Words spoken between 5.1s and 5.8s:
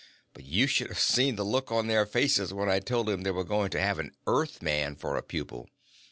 a pupil."